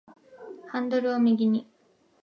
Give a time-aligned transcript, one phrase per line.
[0.69, 1.67] ハンドルを右に